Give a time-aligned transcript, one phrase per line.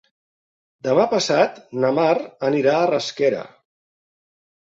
[0.87, 2.15] Demà passat na Mar
[2.49, 3.43] anirà a Rasquera.